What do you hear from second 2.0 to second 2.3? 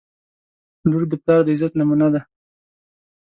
ده.